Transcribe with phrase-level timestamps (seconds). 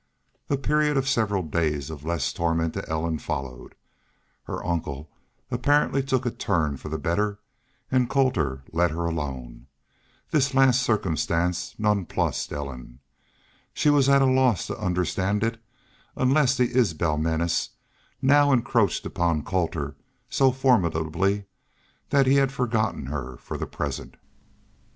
[0.49, 3.75] A period of several days of less torment to Ellen followed.
[4.45, 5.11] Her uncle
[5.51, 7.37] apparently took a turn for the better
[7.91, 9.67] and Colter let her alone.
[10.31, 12.97] This last circumstance nonplused Ellen.
[13.75, 15.61] She was at a loss to understand it
[16.15, 17.69] unless the Isbel menace
[18.23, 19.95] now encroached upon Colter
[20.31, 21.45] so formidably
[22.09, 24.15] that he had forgotten her for the present.